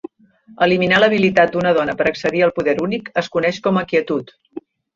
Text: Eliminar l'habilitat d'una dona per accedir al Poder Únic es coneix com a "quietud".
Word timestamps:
Eliminar 0.67 1.01
l'habilitat 1.03 1.51
d'una 1.57 1.75
dona 1.79 1.95
per 2.01 2.09
accedir 2.13 2.43
al 2.47 2.55
Poder 2.57 2.75
Únic 2.89 3.15
es 3.25 3.31
coneix 3.39 3.63
com 3.69 3.81
a 3.81 3.87
"quietud". 3.95 4.37